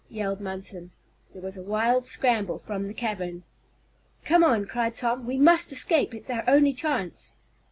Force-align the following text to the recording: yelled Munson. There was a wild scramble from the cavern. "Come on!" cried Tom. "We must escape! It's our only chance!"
yelled 0.09 0.41
Munson. 0.41 0.89
There 1.31 1.43
was 1.43 1.57
a 1.57 1.61
wild 1.61 2.05
scramble 2.07 2.57
from 2.57 2.87
the 2.87 2.93
cavern. 2.95 3.43
"Come 4.25 4.43
on!" 4.43 4.65
cried 4.65 4.95
Tom. 4.95 5.27
"We 5.27 5.37
must 5.37 5.71
escape! 5.71 6.15
It's 6.15 6.31
our 6.31 6.43
only 6.47 6.73
chance!" 6.73 7.35